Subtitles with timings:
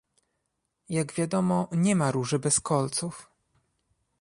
[0.89, 3.31] Jak wiadomo nie ma róży bez kolców